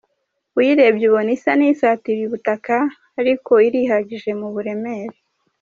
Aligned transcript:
Uyirebye 0.57 1.03
ubona 1.09 1.29
isa 1.37 1.51
n’isatiriye 1.57 2.25
ubutaka 2.27 2.75
ariko 3.19 3.51
irihagije 3.67 4.29
mu 4.39 4.47
buremere. 4.53 5.15